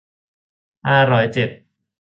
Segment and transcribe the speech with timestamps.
[0.87, 1.49] ห้าร้อยเจ็ด